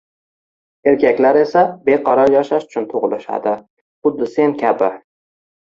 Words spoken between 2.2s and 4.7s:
yashash uchun tug`ilishadi, xuddi sen